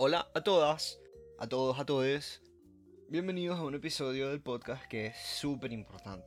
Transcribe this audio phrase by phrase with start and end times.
[0.00, 1.00] Hola a todas,
[1.40, 2.40] a todos, a todos.
[3.08, 6.24] Bienvenidos a un episodio del podcast que es súper importante.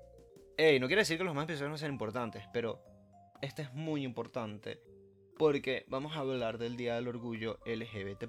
[0.57, 2.83] Ey, no quiere decir que los más episodios no sean importantes, pero
[3.41, 4.81] este es muy importante
[5.37, 8.25] porque vamos a hablar del Día del Orgullo LGBT.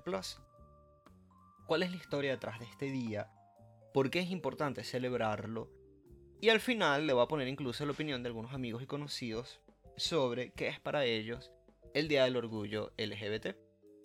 [1.66, 3.28] ¿Cuál es la historia detrás de este día?
[3.92, 5.72] ¿Por qué es importante celebrarlo?
[6.40, 9.60] Y al final le voy a poner incluso la opinión de algunos amigos y conocidos
[9.96, 11.50] sobre qué es para ellos
[11.94, 13.56] el Día del Orgullo LGBT.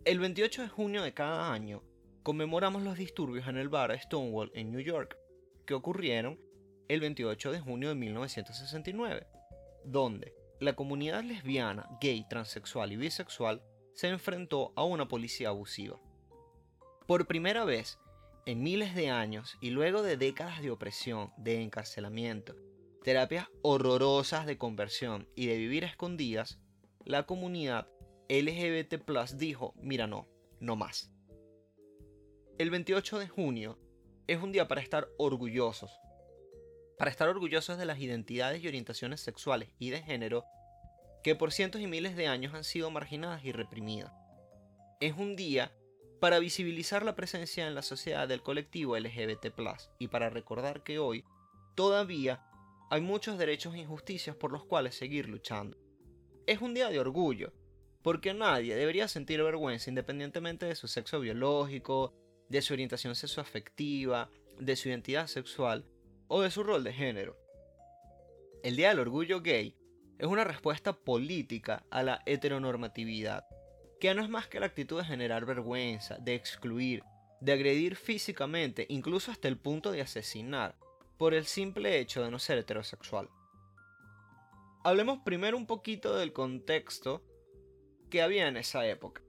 [0.07, 1.83] El 28 de junio de cada año
[2.23, 5.17] conmemoramos los disturbios en el bar Stonewall en New York,
[5.65, 6.39] que ocurrieron
[6.87, 9.27] el 28 de junio de 1969,
[9.83, 13.61] donde la comunidad lesbiana, gay, transexual y bisexual
[13.95, 15.99] se enfrentó a una policía abusiva.
[17.05, 17.99] Por primera vez
[18.45, 22.55] en miles de años y luego de décadas de opresión, de encarcelamiento,
[23.03, 26.61] terapias horrorosas de conversión y de vivir escondidas,
[27.03, 27.89] la comunidad
[28.29, 28.95] LGBT
[29.35, 30.27] dijo, mira no,
[30.59, 31.11] no más.
[32.57, 33.79] El 28 de junio
[34.27, 35.91] es un día para estar orgullosos,
[36.97, 40.43] para estar orgullosos de las identidades y orientaciones sexuales y de género
[41.23, 44.11] que por cientos y miles de años han sido marginadas y reprimidas.
[44.99, 45.71] Es un día
[46.19, 49.53] para visibilizar la presencia en la sociedad del colectivo LGBT
[49.99, 51.23] y para recordar que hoy
[51.75, 52.43] todavía
[52.89, 55.77] hay muchos derechos e injusticias por los cuales seguir luchando.
[56.47, 57.53] Es un día de orgullo,
[58.01, 62.13] porque nadie debería sentir vergüenza independientemente de su sexo biológico,
[62.49, 65.85] de su orientación sexoafectiva, de su identidad sexual
[66.27, 67.37] o de su rol de género.
[68.63, 69.75] El Día del Orgullo Gay
[70.17, 73.45] es una respuesta política a la heteronormatividad
[73.99, 77.03] que no es más que la actitud de generar vergüenza, de excluir,
[77.39, 80.75] de agredir físicamente, incluso hasta el punto de asesinar,
[81.17, 83.29] por el simple hecho de no ser heterosexual.
[84.83, 87.23] Hablemos primero un poquito del contexto
[88.09, 89.21] que había en esa época.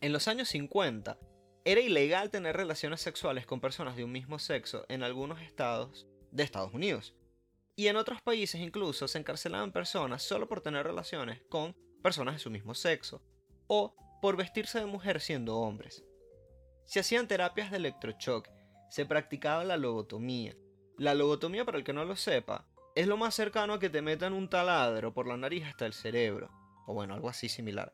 [0.00, 1.18] En los años 50,
[1.64, 6.42] era ilegal tener relaciones sexuales con personas de un mismo sexo en algunos estados de
[6.42, 7.14] Estados Unidos.
[7.76, 12.40] Y en otros países incluso se encarcelaban personas solo por tener relaciones con personas de
[12.40, 13.22] su mismo sexo,
[13.66, 16.04] o por vestirse de mujer siendo hombres.
[16.84, 18.50] Se hacían terapias de electrochoque,
[18.88, 20.56] se practicaba la lobotomía.
[20.96, 22.66] La lobotomía, para el que no lo sepa,
[22.96, 25.92] es lo más cercano a que te metan un taladro por la nariz hasta el
[25.92, 26.50] cerebro,
[26.88, 27.92] o bueno, algo así similar.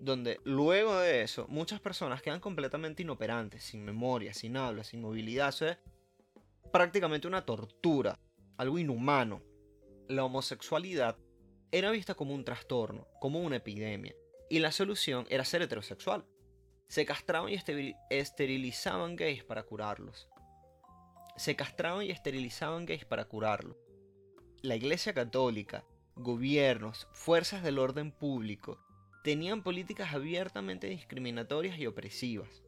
[0.00, 5.48] Donde luego de eso, muchas personas quedan completamente inoperantes, sin memoria, sin habla, sin movilidad.
[5.48, 5.78] Eso es
[6.70, 8.20] prácticamente una tortura,
[8.58, 9.42] algo inhumano.
[10.08, 11.16] La homosexualidad
[11.72, 14.14] era vista como un trastorno, como una epidemia,
[14.50, 16.26] y la solución era ser heterosexual.
[16.88, 17.58] Se castraban y
[18.10, 20.28] esterilizaban gays para curarlos.
[21.36, 23.78] Se castraban y esterilizaban gays para curarlos.
[24.60, 25.86] La Iglesia Católica,
[26.18, 28.78] gobiernos, fuerzas del orden público,
[29.24, 32.62] tenían políticas abiertamente discriminatorias y opresivas.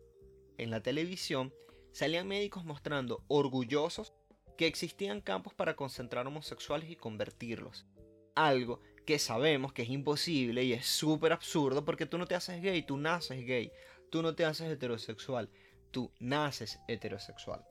[0.58, 1.52] En la televisión
[1.92, 4.12] salían médicos mostrando orgullosos
[4.56, 7.86] que existían campos para concentrar homosexuales y convertirlos.
[8.34, 12.62] Algo que sabemos que es imposible y es súper absurdo porque tú no te haces
[12.62, 13.72] gay, tú naces gay,
[14.10, 15.50] tú no te haces heterosexual,
[15.90, 17.64] tú naces heterosexual.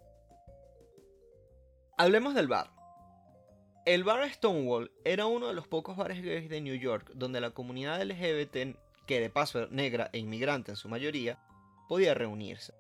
[1.97, 2.78] Hablemos del bar.
[3.89, 7.49] El bar Stonewall era uno de los pocos bares gays de New York donde la
[7.49, 8.77] comunidad LGBT,
[9.07, 11.39] que de paso era negra e inmigrante en su mayoría,
[11.87, 12.75] podía reunirse.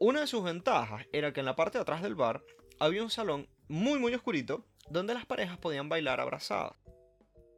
[0.00, 2.42] Una de sus ventajas era que en la parte de atrás del bar
[2.80, 6.74] había un salón muy muy oscurito donde las parejas podían bailar abrazadas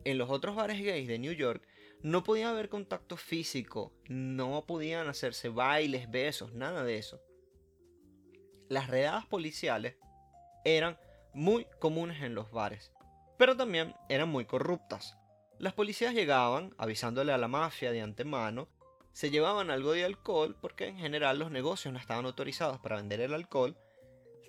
[0.04, 1.66] en los otros bares gays de New York
[2.02, 7.22] no podía haber contacto físico, no podían hacerse bailes, besos, nada de eso.
[8.68, 9.96] Las redadas policiales
[10.66, 10.98] eran
[11.34, 12.92] muy comunes en los bares,
[13.38, 15.16] pero también eran muy corruptas.
[15.58, 18.68] Las policías llegaban avisándole a la mafia de antemano,
[19.12, 23.20] se llevaban algo de alcohol porque en general los negocios no estaban autorizados para vender
[23.20, 23.76] el alcohol,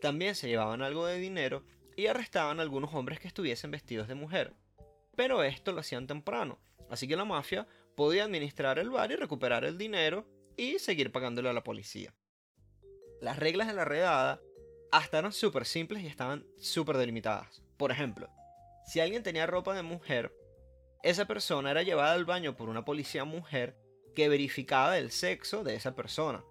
[0.01, 1.63] también se llevaban algo de dinero
[1.95, 4.55] y arrestaban a algunos hombres que estuviesen vestidos de mujer
[5.15, 9.65] pero esto lo hacían temprano, así que la mafia podía administrar el bar y recuperar
[9.65, 10.27] el dinero
[10.57, 12.13] y seguir pagándole a la policía.
[13.21, 14.41] Las reglas de la redada
[14.93, 17.63] hasta eran súper simples y estaban súper delimitadas.
[17.77, 18.29] Por ejemplo,
[18.85, 20.31] si alguien tenía ropa de mujer,
[21.01, 23.75] esa persona era llevada al baño por una policía mujer
[24.13, 26.43] que verificaba el sexo de esa persona.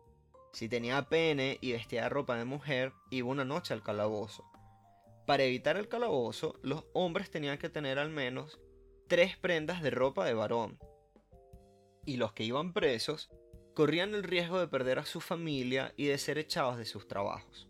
[0.53, 4.45] Si tenía pene y vestía ropa de mujer, iba una noche al calabozo.
[5.25, 8.59] Para evitar el calabozo, los hombres tenían que tener al menos
[9.07, 10.81] tres prendas de ropa de varón.
[12.05, 13.31] Y los que iban presos
[13.77, 17.69] corrían el riesgo de perder a su familia y de ser echados de sus trabajos.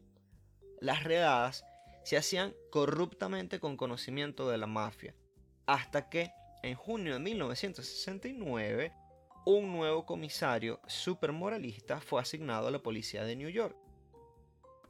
[0.82, 1.64] Las redadas
[2.02, 5.14] se hacían corruptamente con conocimiento de la mafia,
[5.64, 6.32] hasta que,
[6.64, 8.93] en junio de 1969,
[9.46, 13.76] un nuevo comisario supermoralista fue asignado a la policía de New York.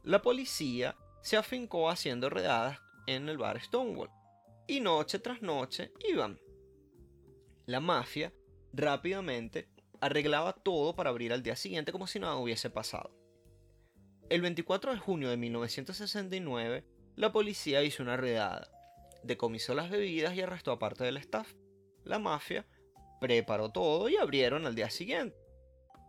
[0.01, 4.09] La policía se afincó haciendo redadas en el bar Stonewall,
[4.65, 6.39] y noche tras noche iban.
[7.67, 8.33] La mafia
[8.73, 9.69] rápidamente
[10.01, 13.22] arreglaba todo para abrir al día siguiente como si nada hubiese pasado.
[14.29, 16.85] El 24 de junio de 1969,
[17.15, 18.67] la policía hizo una redada,
[19.23, 21.53] decomisó las bebidas y arrestó a parte del staff.
[22.03, 22.65] La mafia
[23.19, 25.37] preparó todo y abrieron al día siguiente.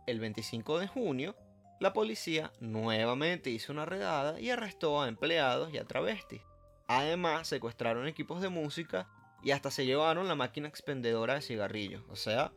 [0.07, 1.35] El 25 de junio,
[1.79, 6.41] la policía nuevamente hizo una redada y arrestó a empleados y a travestis.
[6.87, 9.09] Además, secuestraron equipos de música
[9.43, 12.53] y hasta se llevaron la máquina expendedora de cigarrillos, o sea,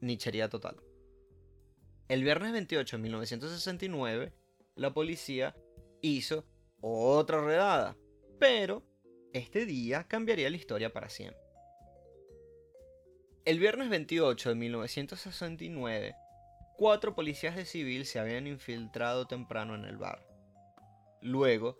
[0.00, 0.76] nichería total.
[2.08, 4.32] El viernes 28 de 1969,
[4.76, 5.56] la policía
[6.02, 6.44] hizo
[6.80, 7.96] otra redada,
[8.38, 8.82] pero
[9.32, 11.42] este día cambiaría la historia para siempre.
[13.44, 16.14] El viernes 28 de 1969,
[16.76, 20.26] cuatro policías de civil se habían infiltrado temprano en el bar.
[21.22, 21.78] Luego,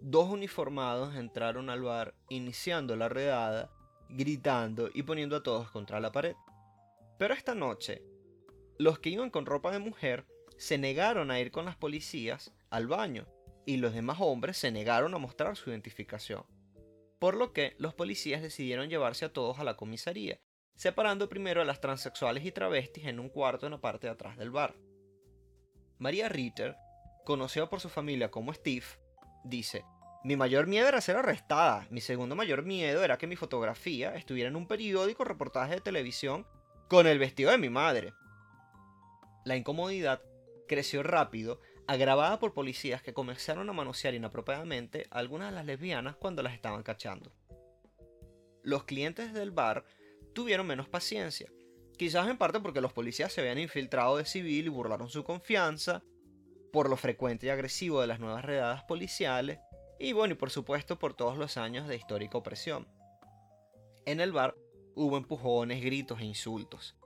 [0.00, 3.70] dos uniformados entraron al bar iniciando la redada,
[4.08, 6.36] gritando y poniendo a todos contra la pared.
[7.18, 8.02] Pero esta noche,
[8.78, 10.26] los que iban con ropa de mujer
[10.58, 13.26] se negaron a ir con las policías al baño
[13.66, 16.44] y los demás hombres se negaron a mostrar su identificación.
[17.18, 20.38] Por lo que los policías decidieron llevarse a todos a la comisaría
[20.76, 24.36] separando primero a las transexuales y travestis en un cuarto en la parte de atrás
[24.36, 24.76] del bar.
[25.98, 26.76] María Ritter,
[27.24, 28.84] conocida por su familia como Steve,
[29.42, 29.84] dice,
[30.22, 34.50] mi mayor miedo era ser arrestada, mi segundo mayor miedo era que mi fotografía estuviera
[34.50, 36.46] en un periódico reportaje de televisión
[36.88, 38.12] con el vestido de mi madre.
[39.44, 40.20] La incomodidad
[40.66, 46.16] creció rápido, agravada por policías que comenzaron a manosear inapropiadamente a algunas de las lesbianas
[46.16, 47.32] cuando las estaban cachando.
[48.62, 49.84] Los clientes del bar
[50.34, 51.50] tuvieron menos paciencia.
[51.96, 56.02] Quizás en parte porque los policías se habían infiltrado de civil y burlaron su confianza,
[56.72, 59.60] por lo frecuente y agresivo de las nuevas redadas policiales,
[59.98, 62.86] y bueno, y por supuesto por todos los años de histórica opresión.
[64.04, 64.56] En el bar
[64.94, 66.96] hubo empujones, gritos e insultos.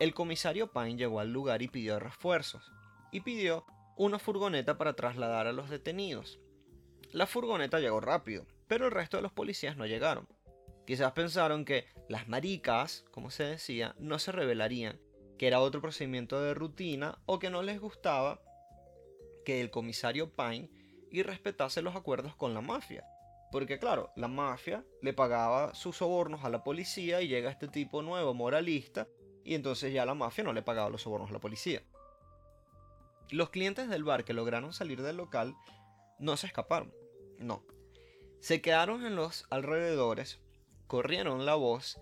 [0.00, 2.72] El comisario Pine llegó al lugar y pidió refuerzos,
[3.12, 3.64] y pidió
[3.96, 6.40] una furgoneta para trasladar a los detenidos.
[7.12, 10.26] La furgoneta llegó rápido, pero el resto de los policías no llegaron.
[10.86, 14.98] Quizás pensaron que las maricas, como se decía, no se revelarían,
[15.38, 18.40] que era otro procedimiento de rutina o que no les gustaba
[19.44, 20.70] que el comisario Pine
[21.10, 23.04] y respetase los acuerdos con la mafia.
[23.50, 28.00] Porque claro, la mafia le pagaba sus sobornos a la policía y llega este tipo
[28.00, 29.06] nuevo moralista
[29.44, 31.82] y entonces ya la mafia no le pagaba los sobornos a la policía.
[33.32, 35.56] Los clientes del bar que lograron salir del local
[36.18, 36.92] no se escaparon,
[37.38, 37.64] no.
[38.40, 40.38] Se quedaron en los alrededores
[40.86, 41.98] corrieron la voz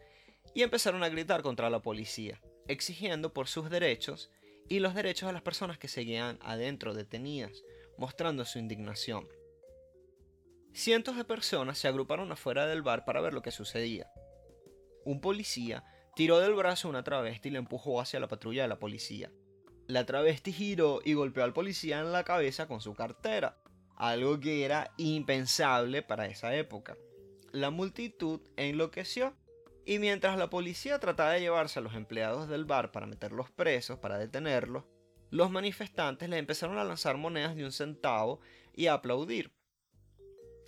[0.52, 4.32] y empezaron a gritar contra la policía, exigiendo por sus derechos
[4.68, 7.62] y los derechos de las personas que seguían adentro detenidas,
[7.96, 9.28] mostrando su indignación.
[10.72, 14.10] Cientos de personas se agruparon afuera del bar para ver lo que sucedía.
[15.04, 15.84] Un policía
[16.16, 19.30] tiró del brazo a una travesti y le empujó hacia la patrulla de la policía.
[19.90, 23.58] La travesti giró y golpeó al policía en la cabeza con su cartera,
[23.96, 26.96] algo que era impensable para esa época
[27.52, 29.34] la multitud enloqueció
[29.84, 33.98] y mientras la policía trataba de llevarse a los empleados del bar para meterlos presos,
[33.98, 34.84] para detenerlos,
[35.30, 38.40] los manifestantes le empezaron a lanzar monedas de un centavo
[38.74, 39.52] y a aplaudir.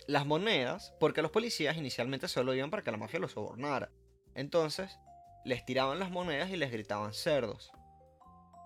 [0.07, 3.91] Las monedas, porque los policías inicialmente solo iban para que la mafia los sobornara.
[4.35, 4.97] Entonces,
[5.45, 7.71] les tiraban las monedas y les gritaban cerdos.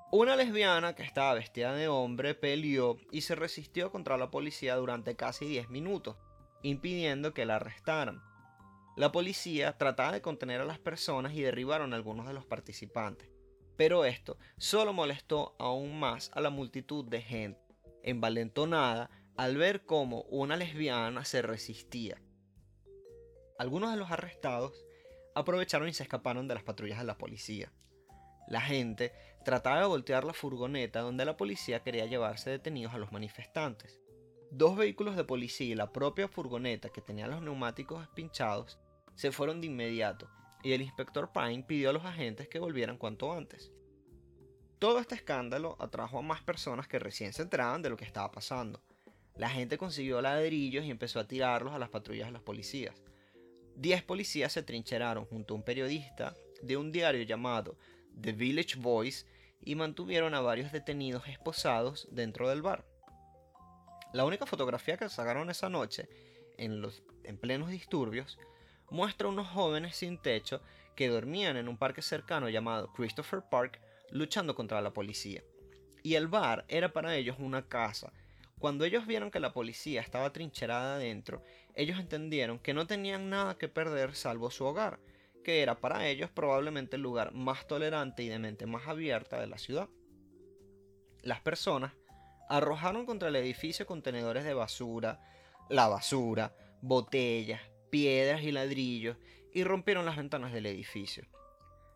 [0.10, 5.18] Una lesbiana que estaba vestida de hombre peleó y se resistió contra la policía durante
[5.18, 6.16] casi 10 minutos,
[6.64, 8.24] impidiendo que la arrestaran.
[8.96, 13.30] La policía trataba de contener a las personas y derribaron a algunos de los participantes.
[13.76, 20.22] Pero esto solo molestó aún más a la multitud de gente, envalentonada al ver cómo
[20.30, 22.22] una lesbiana se resistía.
[23.60, 24.86] Algunos de los arrestados
[25.36, 27.74] aprovecharon y se escaparon de las patrullas de la policía.
[28.48, 29.12] La gente
[29.48, 34.02] trataba de voltear la furgoneta donde la policía quería llevarse detenidos a los manifestantes.
[34.52, 38.78] Dos vehículos de policía y la propia furgoneta que tenía los neumáticos pinchados
[39.16, 40.30] se fueron de inmediato
[40.64, 43.72] y el inspector Pine pidió a los agentes que volvieran cuanto antes.
[44.80, 48.30] Todo este escándalo atrajo a más personas que recién se enteraban de lo que estaba
[48.30, 48.82] pasando.
[49.38, 53.02] La gente consiguió ladrillos y empezó a tirarlos a las patrullas de las policías.
[53.78, 57.78] Diez policías se trincheraron junto a un periodista de un diario llamado
[58.20, 59.26] The Village Voice
[59.62, 62.86] y mantuvieron a varios detenidos esposados dentro del bar.
[64.14, 66.08] La única fotografía que sacaron esa noche,
[66.58, 68.38] en, los, en plenos disturbios,
[68.90, 70.62] muestra unos jóvenes sin techo
[70.96, 75.44] que dormían en un parque cercano llamado Christopher Park luchando contra la policía.
[76.04, 78.14] Y el bar era para ellos una casa.
[78.60, 81.44] Cuando ellos vieron que la policía estaba trincherada adentro,
[81.76, 85.00] ellos entendieron que no tenían nada que perder salvo su hogar,
[85.48, 89.48] que era para ellos probablemente el lugar más tolerante y de mente más abierta de
[89.48, 89.88] la ciudad.
[91.22, 91.94] Las personas
[92.50, 95.22] arrojaron contra el edificio contenedores de basura,
[95.70, 99.16] la basura, botellas, piedras y ladrillos
[99.54, 101.26] y rompieron las ventanas del edificio.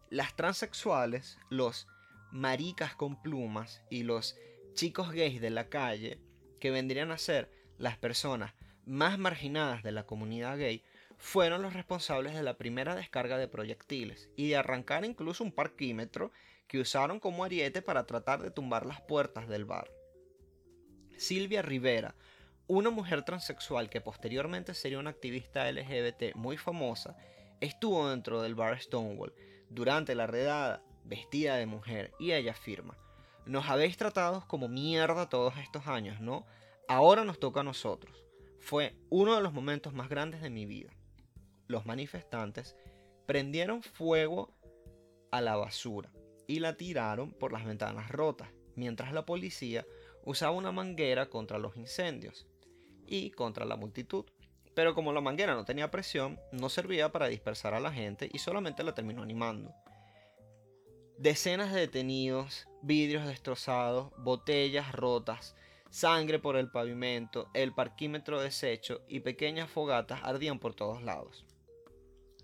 [0.10, 1.90] Las transexuales, los
[2.32, 4.38] maricas con plumas y los
[4.76, 6.22] chicos gays de la calle,
[6.62, 8.54] que vendrían a ser las personas
[8.86, 10.86] más marginadas de la comunidad gay,
[11.22, 16.32] fueron los responsables de la primera descarga de proyectiles y de arrancar incluso un parquímetro
[16.68, 19.92] que usaron como ariete para tratar de tumbar las puertas del bar.
[21.18, 22.16] Silvia Rivera,
[22.66, 27.16] una mujer transexual que posteriormente sería una activista LGBT muy famosa,
[27.60, 29.36] estuvo dentro del bar Stonewall
[29.70, 32.98] durante la redada vestida de mujer y ella afirma,
[33.46, 36.48] nos habéis tratado como mierda todos estos años, ¿no?
[36.88, 38.26] Ahora nos toca a nosotros.
[38.60, 40.92] Fue uno de los momentos más grandes de mi vida.
[41.72, 42.76] Los manifestantes
[43.26, 44.54] prendieron fuego
[45.32, 46.12] a la basura
[46.46, 49.88] y la tiraron por las ventanas rotas, mientras la policía
[50.26, 52.46] usaba una manguera contra los incendios
[53.08, 54.26] y contra la multitud.
[54.76, 58.40] Pero como la manguera no tenía presión, no servía para dispersar a la gente y
[58.40, 59.74] solamente la terminó animando.
[61.18, 65.56] Decenas de detenidos, vidrios destrozados, botellas rotas,
[65.90, 71.46] sangre por el pavimento, el parquímetro deshecho y pequeñas fogatas ardían por todos lados.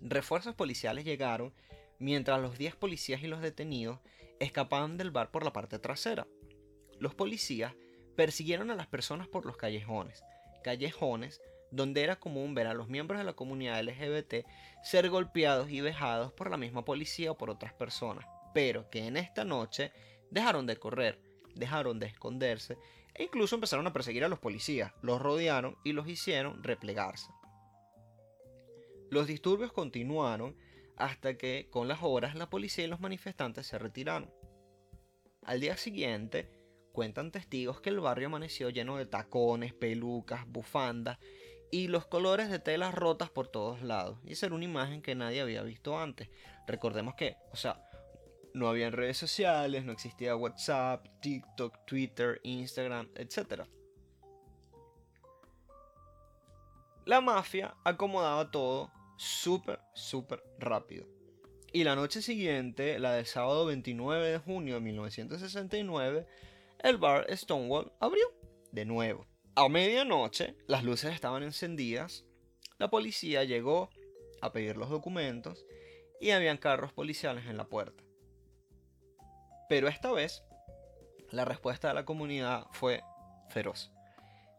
[0.00, 1.52] Refuerzos policiales llegaron
[1.98, 3.98] mientras los 10 policías y los detenidos
[4.38, 6.26] escapaban del bar por la parte trasera.
[6.98, 7.74] Los policías
[8.16, 10.22] persiguieron a las personas por los callejones,
[10.62, 11.40] callejones
[11.70, 14.46] donde era común ver a los miembros de la comunidad LGBT
[14.82, 19.16] ser golpeados y vejados por la misma policía o por otras personas, pero que en
[19.16, 19.92] esta noche
[20.30, 21.20] dejaron de correr,
[21.54, 22.78] dejaron de esconderse
[23.14, 27.28] e incluso empezaron a perseguir a los policías, los rodearon y los hicieron replegarse.
[29.10, 30.56] Los disturbios continuaron
[30.96, 34.30] hasta que con las horas la policía y los manifestantes se retiraron.
[35.44, 36.50] Al día siguiente,
[36.92, 41.18] cuentan testigos que el barrio amaneció lleno de tacones, pelucas, bufandas
[41.70, 44.18] y los colores de telas rotas por todos lados.
[44.24, 46.28] Y esa era una imagen que nadie había visto antes.
[46.66, 47.82] Recordemos que, o sea,
[48.52, 53.62] no había redes sociales, no existía WhatsApp, TikTok, Twitter, Instagram, etc.
[57.06, 61.06] La mafia acomodaba todo súper, súper rápido.
[61.72, 66.26] Y la noche siguiente, la del sábado 29 de junio de 1969,
[66.78, 68.24] el bar Stonewall abrió
[68.72, 69.26] de nuevo.
[69.54, 72.24] A medianoche, las luces estaban encendidas,
[72.78, 73.90] la policía llegó
[74.40, 75.66] a pedir los documentos
[76.20, 78.04] y habían carros policiales en la puerta.
[79.68, 80.44] Pero esta vez,
[81.30, 83.02] la respuesta de la comunidad fue
[83.50, 83.92] feroz.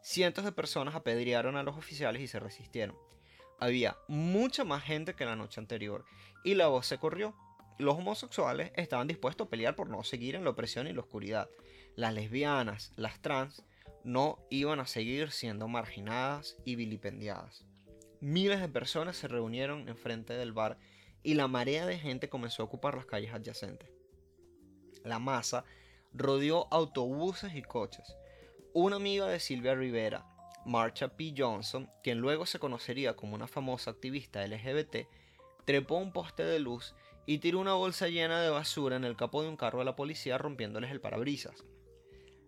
[0.02, 2.96] Cientos de personas apedrearon a los oficiales y se resistieron.
[3.60, 6.06] Había mucha más gente que la noche anterior
[6.44, 7.36] y la voz se corrió.
[7.78, 11.50] Los homosexuales estaban dispuestos a pelear por no seguir en la opresión y la oscuridad.
[11.96, 13.64] Las lesbianas, las trans,
[14.04, 17.66] no iban a seguir siendo marginadas y vilipendiadas.
[18.22, 20.78] Miles de personas se reunieron enfrente del bar
[21.24, 23.90] y la marea de gente comenzó a ocupar las calles adyacentes.
[25.04, 25.66] La masa
[26.14, 28.16] rodeó autobuses y coches.
[28.74, 30.26] Una amiga de Silvia Rivera,
[30.66, 31.34] Marcha P.
[31.38, 35.08] Johnson, quien luego se conocería como una famosa activista LGBT,
[35.66, 39.44] trepó un poste de luz y tiró una bolsa llena de basura en el capó
[39.44, 41.64] de un carro de la policía rompiéndoles el parabrisas.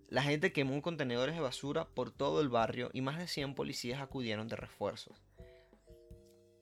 [0.09, 4.01] La gente quemó contenedores de basura por todo el barrio y más de 100 policías
[4.01, 5.21] acudieron de refuerzos.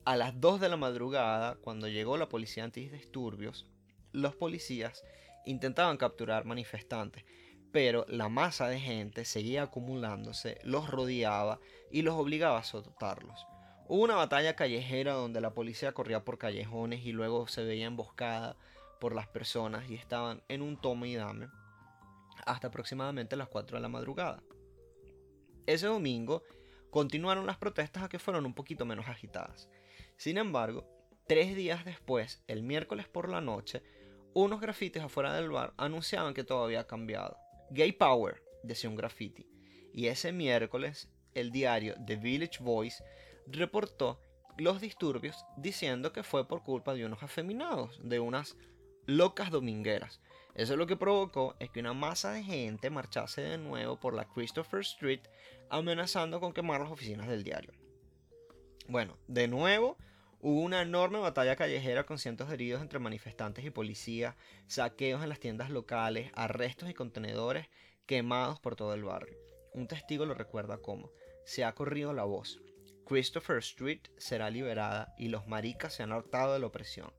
[0.04, 3.66] A las 2 de la madrugada, cuando llegó la policía antidisturbios,
[4.12, 5.04] los policías
[5.44, 7.24] intentaban capturar manifestantes,
[7.72, 11.60] pero la masa de gente seguía acumulándose, los rodeaba
[11.90, 13.46] y los obligaba a soltarlos.
[13.86, 18.56] Hubo una batalla callejera donde la policía corría por callejones y luego se veía emboscada
[19.00, 21.48] por las personas y estaban en un toma y dame
[22.46, 24.42] hasta aproximadamente las 4 de la madrugada.
[25.66, 26.42] Ese domingo
[26.90, 29.68] continuaron las protestas a que fueron un poquito menos agitadas.
[30.16, 30.86] Sin embargo,
[31.26, 33.82] tres días después, el miércoles por la noche,
[34.34, 37.36] unos grafitis afuera del bar anunciaban que todo había cambiado.
[37.70, 39.46] Gay Power, decía un graffiti.
[39.92, 43.02] Y ese miércoles, el diario The Village Voice
[43.46, 44.20] reportó
[44.58, 48.56] los disturbios diciendo que fue por culpa de unos afeminados, de unas
[49.06, 50.20] locas domingueras.
[50.54, 54.26] Eso lo que provocó es que una masa de gente marchase de nuevo por la
[54.26, 55.22] Christopher Street
[55.70, 57.72] amenazando con quemar las oficinas del diario.
[58.88, 59.96] Bueno, de nuevo
[60.42, 65.28] Hubo una enorme batalla callejera con cientos de heridos entre manifestantes y policías, saqueos en
[65.28, 67.68] las tiendas locales, arrestos y contenedores
[68.06, 69.36] quemados por todo el barrio.
[69.74, 71.10] Un testigo lo recuerda como,
[71.44, 72.58] se ha corrido la voz.
[73.06, 77.12] Christopher Street será liberada y los maricas se han hartado de la opresión.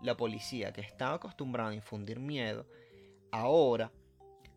[0.00, 2.66] La policía, que estaba acostumbrada a infundir miedo,
[3.32, 3.92] ahora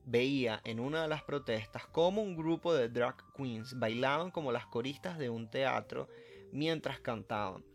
[0.06, 4.68] veía en una de las protestas cómo un grupo de drag queens bailaban como las
[4.68, 6.08] coristas de un teatro
[6.54, 7.66] mientras cantaban.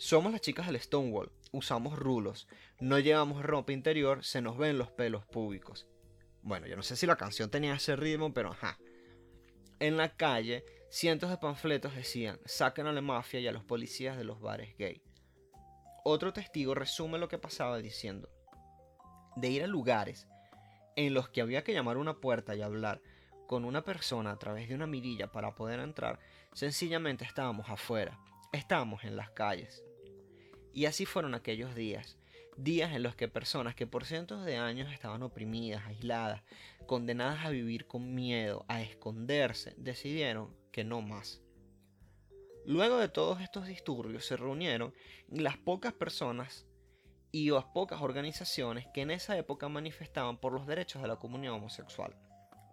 [0.00, 2.46] Somos las chicas del Stonewall, usamos rulos,
[2.78, 5.88] no llevamos ropa interior, se nos ven los pelos públicos.
[6.40, 8.78] Bueno, yo no sé si la canción tenía ese ritmo, pero ajá.
[9.80, 14.16] En la calle, cientos de panfletos decían, saquen a la mafia y a los policías
[14.16, 15.02] de los bares gay.
[16.04, 18.30] Otro testigo resume lo que pasaba diciendo,
[19.34, 20.28] de ir a lugares
[20.94, 23.02] en los que había que llamar una puerta y hablar
[23.48, 26.20] con una persona a través de una mirilla para poder entrar,
[26.52, 28.16] sencillamente estábamos afuera,
[28.52, 29.82] estábamos en las calles.
[30.78, 32.16] Y así fueron aquellos días,
[32.56, 36.44] días en los que personas que por cientos de años estaban oprimidas, aisladas,
[36.86, 41.42] condenadas a vivir con miedo, a esconderse, decidieron que no más.
[42.64, 44.94] Luego de todos estos disturbios se reunieron
[45.28, 46.64] las pocas personas
[47.32, 51.54] y las pocas organizaciones que en esa época manifestaban por los derechos de la comunidad
[51.54, 52.14] homosexual.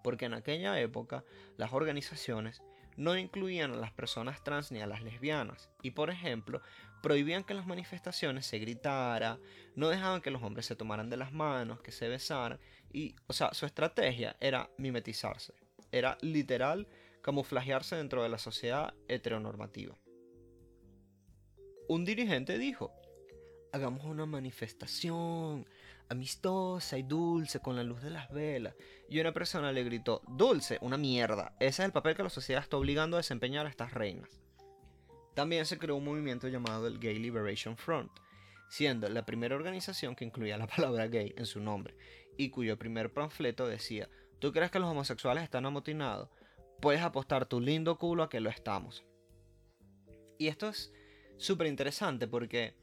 [0.03, 1.25] Porque en aquella época
[1.57, 2.61] las organizaciones
[2.97, 5.69] no incluían a las personas trans ni a las lesbianas.
[5.81, 6.61] Y por ejemplo,
[7.01, 9.39] prohibían que en las manifestaciones se gritara,
[9.75, 12.59] no dejaban que los hombres se tomaran de las manos, que se besaran.
[12.91, 15.53] Y, o sea, su estrategia era mimetizarse.
[15.91, 16.87] Era literal
[17.21, 19.95] camuflajearse dentro de la sociedad heteronormativa.
[21.87, 22.91] Un dirigente dijo,
[23.71, 25.67] hagamos una manifestación
[26.09, 28.75] amistosa y dulce con la luz de las velas.
[29.09, 31.53] Y una persona le gritó, dulce, una mierda.
[31.59, 34.44] Ese es el papel que la sociedad está obligando a desempeñar a estas reinas.
[35.35, 38.11] También se creó un movimiento llamado el Gay Liberation Front,
[38.69, 41.95] siendo la primera organización que incluía la palabra gay en su nombre
[42.37, 46.29] y cuyo primer panfleto decía, ¿tú crees que los homosexuales están amotinados?
[46.81, 49.05] Puedes apostar tu lindo culo a que lo estamos.
[50.37, 50.91] Y esto es
[51.37, 52.75] súper interesante porque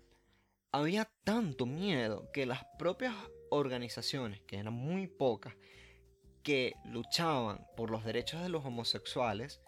[0.72, 3.14] había tanto miedo que las propias
[3.50, 5.54] organizaciones, que eran muy pocas,
[6.42, 9.60] que luchaban por los derechos de los homosexuales,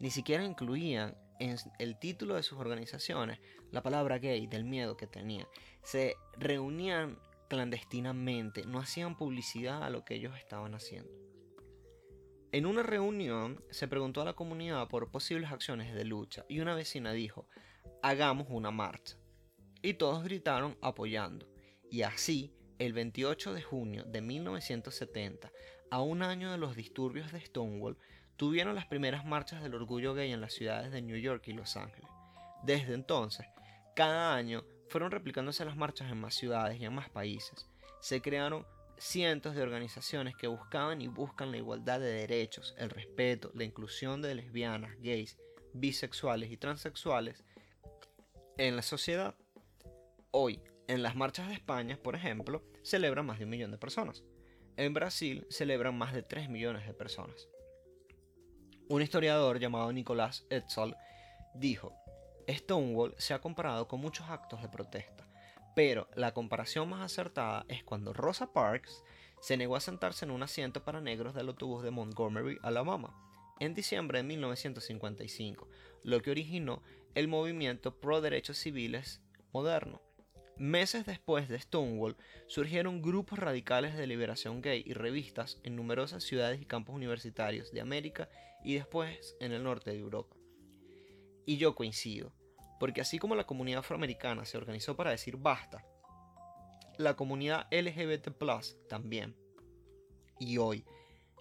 [0.00, 3.38] ni siquiera incluían en el título de sus organizaciones
[3.70, 5.46] la palabra gay del miedo que tenían.
[5.82, 11.10] Se reunían clandestinamente, no hacían publicidad a lo que ellos estaban haciendo.
[12.50, 16.74] En una reunión se preguntó a la comunidad por posibles acciones de lucha y una
[16.74, 17.46] vecina dijo,
[18.02, 19.16] hagamos una marcha
[19.82, 21.46] y todos gritaron apoyando.
[21.90, 25.52] Y así, el 28 de junio de 1970,
[25.90, 27.98] a un año de los disturbios de Stonewall,
[28.38, 31.76] tuvieron las primeras marchas del orgullo gay en las ciudades de New York y Los
[31.76, 32.08] Ángeles.
[32.62, 33.46] Desde entonces,
[33.96, 37.68] cada año fueron replicándose las marchas en más ciudades y en más países.
[38.00, 38.64] Se crearon
[38.96, 44.22] cientos de organizaciones que buscaban y buscan la igualdad de derechos, el respeto, la inclusión
[44.22, 45.36] de lesbianas, gays,
[45.72, 47.44] bisexuales y transexuales
[48.56, 49.34] en la sociedad.
[50.30, 54.22] Hoy, en las marchas de España, por ejemplo, celebran más de un millón de personas.
[54.76, 57.48] En Brasil celebran más de 3 millones de personas.
[58.90, 60.96] Un historiador llamado Nicolás Etzel
[61.52, 61.92] dijo,
[62.48, 65.28] Stonewall se ha comparado con muchos actos de protesta,
[65.76, 69.04] pero la comparación más acertada es cuando Rosa Parks
[69.42, 73.14] se negó a sentarse en un asiento para negros del autobús de Montgomery, Alabama,
[73.60, 75.68] en diciembre de 1955,
[76.02, 76.82] lo que originó
[77.14, 79.20] el movimiento pro derechos civiles
[79.52, 80.00] moderno.
[80.56, 86.60] Meses después de Stonewall, surgieron grupos radicales de liberación gay y revistas en numerosas ciudades
[86.62, 88.28] y campos universitarios de América
[88.64, 90.36] y después en el norte de Europa.
[91.46, 92.32] Y yo coincido,
[92.78, 95.84] porque así como la comunidad afroamericana se organizó para decir basta,
[96.98, 98.28] la comunidad LGBT
[98.88, 99.36] también.
[100.38, 100.84] Y hoy,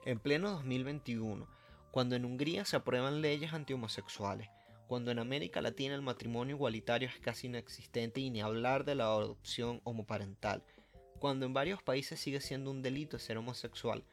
[0.06, 1.48] en pleno 2021,
[1.92, 4.50] cuando en Hungría se aprueban leyes antihomosexuales,
[4.88, 9.06] cuando en América Latina el matrimonio igualitario es casi inexistente y ni hablar de la
[9.06, 10.64] adopción homoparental,
[11.20, 14.04] cuando en varios países sigue siendo un delito ser homosexual,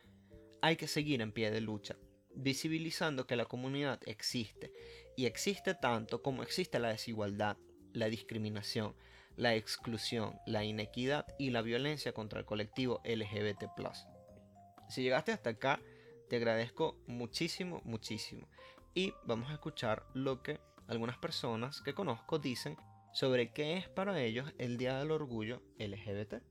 [0.62, 1.96] hay que seguir en pie de lucha,
[2.34, 4.72] visibilizando que la comunidad existe,
[5.16, 7.56] y existe tanto como existe la desigualdad,
[7.92, 8.94] la discriminación,
[9.36, 13.64] la exclusión, la inequidad y la violencia contra el colectivo LGBT.
[14.88, 15.80] Si llegaste hasta acá,
[16.28, 18.48] te agradezco muchísimo, muchísimo
[18.94, 22.76] y vamos a escuchar lo que algunas personas que conozco dicen
[23.12, 26.42] sobre qué es para ellos el Día del Orgullo LGBT.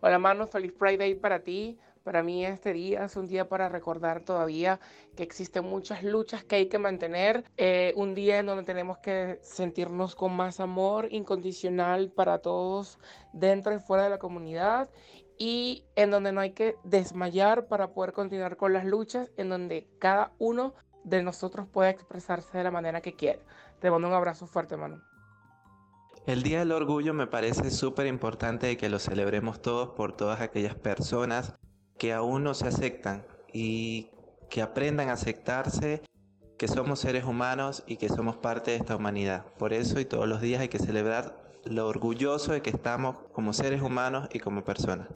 [0.00, 4.22] Hola Manu, feliz Friday para ti, Para mí este día es un día para recordar
[4.22, 4.80] todavía
[5.16, 9.38] que existen muchas luchas que hay que mantener, eh, un día en donde tenemos que
[9.42, 12.98] sentirnos con más amor incondicional para todos
[13.34, 14.88] dentro y fuera de la comunidad
[15.36, 19.88] y en donde no hay que desmayar para poder continuar con las luchas, en donde
[19.98, 23.40] cada uno de nosotros puede expresarse de la manera que quiere.
[23.80, 25.02] Te mando un abrazo fuerte, mano.
[26.26, 30.74] El Día del Orgullo me parece súper importante que lo celebremos todos por todas aquellas
[30.74, 31.54] personas
[32.00, 34.08] que aún no se aceptan y
[34.48, 36.00] que aprendan a aceptarse,
[36.56, 39.44] que somos seres humanos y que somos parte de esta humanidad.
[39.58, 41.36] Por eso y todos los días hay que celebrar
[41.66, 45.08] lo orgulloso de que estamos como seres humanos y como personas.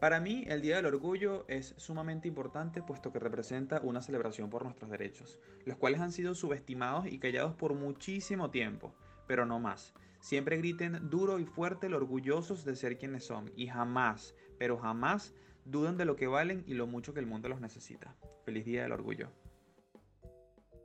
[0.00, 4.62] Para mí, el Día del Orgullo es sumamente importante puesto que representa una celebración por
[4.62, 8.94] nuestros derechos, los cuales han sido subestimados y callados por muchísimo tiempo,
[9.26, 9.94] pero no más.
[10.20, 15.34] Siempre griten duro y fuerte lo orgullosos de ser quienes son y jamás, pero jamás
[15.64, 18.14] duden de lo que valen y lo mucho que el mundo los necesita.
[18.44, 19.28] Feliz Día del Orgullo.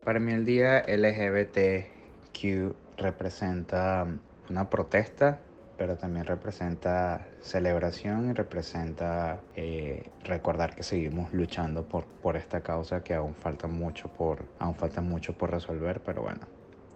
[0.03, 4.07] Para mí el día LGBTQ representa
[4.49, 5.39] una protesta,
[5.77, 13.03] pero también representa celebración y representa eh, recordar que seguimos luchando por, por esta causa
[13.03, 16.41] que aún falta mucho por aún falta mucho por resolver, pero bueno,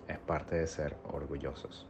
[0.08, 1.88] es parte de ser orgullosos.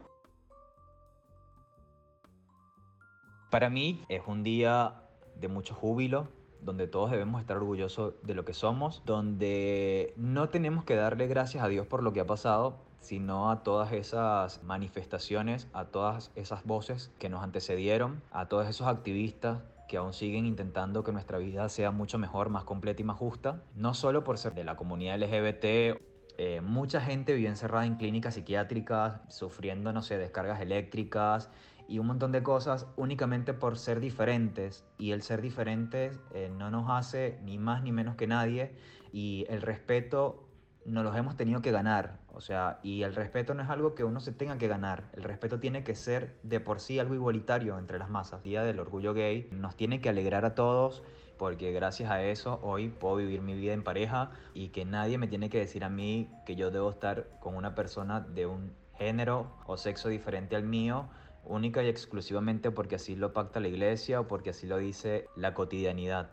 [3.51, 5.00] Para mí es un día
[5.35, 6.27] de mucho júbilo,
[6.61, 11.63] donde todos debemos estar orgullosos de lo que somos, donde no tenemos que darle gracias
[11.63, 16.63] a Dios por lo que ha pasado, sino a todas esas manifestaciones, a todas esas
[16.63, 19.59] voces que nos antecedieron, a todos esos activistas
[19.91, 23.61] que aún siguen intentando que nuestra vida sea mucho mejor, más completa y más justa,
[23.75, 25.99] no solo por ser de la comunidad LGBT.
[26.37, 31.49] Eh, mucha gente vive encerrada en clínicas psiquiátricas, sufriendo, no sé, descargas eléctricas,
[31.91, 34.85] y un montón de cosas únicamente por ser diferentes.
[34.97, 38.71] Y el ser diferentes eh, no nos hace ni más ni menos que nadie.
[39.11, 40.47] Y el respeto
[40.85, 44.03] nos los hemos tenido que ganar, o sea, y el respeto no es algo que
[44.03, 47.77] uno se tenga que ganar, el respeto tiene que ser de por sí algo igualitario
[47.77, 48.41] entre las masas.
[48.41, 51.03] Día del orgullo gay nos tiene que alegrar a todos
[51.37, 55.27] porque gracias a eso hoy puedo vivir mi vida en pareja y que nadie me
[55.27, 59.51] tiene que decir a mí que yo debo estar con una persona de un género
[59.67, 61.09] o sexo diferente al mío
[61.45, 65.53] única y exclusivamente porque así lo pacta la iglesia o porque así lo dice la
[65.53, 66.29] cotidianidad.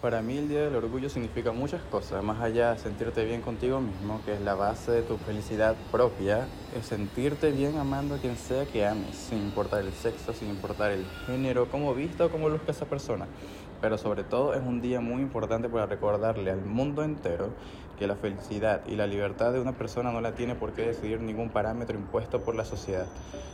[0.00, 3.82] Para mí el Día del Orgullo significa muchas cosas, más allá de sentirte bien contigo
[3.82, 8.34] mismo, que es la base de tu felicidad propia, es sentirte bien amando a quien
[8.36, 12.48] sea que ames, sin importar el sexo, sin importar el género, cómo vista o cómo
[12.48, 13.26] luzca esa persona.
[13.82, 17.50] Pero sobre todo es un día muy importante para recordarle al mundo entero
[18.00, 21.20] que la felicidad y la libertad de una persona no la tiene por qué decidir
[21.20, 23.04] ningún parámetro impuesto por la sociedad.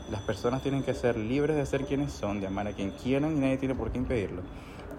[0.08, 3.36] Las personas tienen que ser libres de ser quienes son, de amar a quien quieran
[3.36, 4.42] y nadie tiene por qué impedirlo.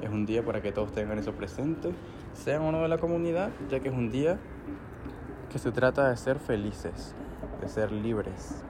[0.04, 1.92] Es un día para que todos tengan eso presente,
[2.34, 4.38] sean o no de la comunidad, ya que es un día
[5.50, 7.16] que se trata de ser felices,
[7.62, 8.66] de ser libres.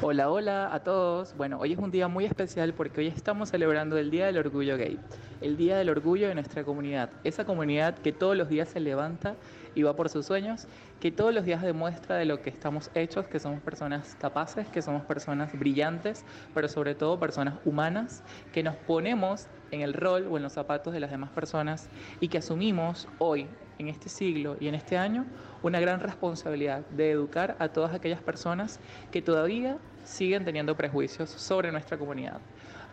[0.00, 1.36] Hola, hola a todos.
[1.36, 4.76] Bueno, hoy es un día muy especial porque hoy estamos celebrando el Día del Orgullo
[4.76, 4.98] Gay,
[5.40, 9.34] el Día del Orgullo de nuestra comunidad, esa comunidad que todos los días se levanta
[9.74, 10.68] y va por sus sueños,
[11.00, 14.82] que todos los días demuestra de lo que estamos hechos, que somos personas capaces, que
[14.82, 16.24] somos personas brillantes,
[16.54, 18.22] pero sobre todo personas humanas,
[18.52, 21.88] que nos ponemos en el rol o en los zapatos de las demás personas
[22.20, 23.46] y que asumimos hoy,
[23.78, 25.24] en este siglo y en este año,
[25.62, 31.70] una gran responsabilidad de educar a todas aquellas personas que todavía siguen teniendo prejuicios sobre
[31.70, 32.40] nuestra comunidad.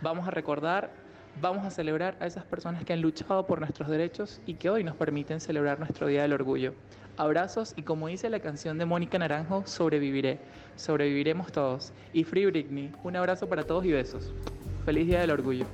[0.02, 0.92] Vamos a recordar,
[1.42, 4.84] vamos a celebrar a esas personas que han luchado por nuestros derechos y que hoy
[4.84, 6.74] nos permiten celebrar nuestro Día del Orgullo.
[7.18, 10.40] Abrazos y como dice la canción de Mónica Naranjo, sobreviviré.
[10.76, 11.94] Sobreviviremos todos.
[12.12, 14.34] Y Free Britney, un abrazo para todos y besos.
[14.84, 15.66] Feliz Día del Orgullo.